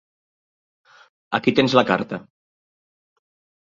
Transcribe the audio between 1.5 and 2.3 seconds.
tens la carta.